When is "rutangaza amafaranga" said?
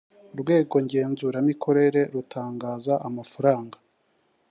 2.13-3.77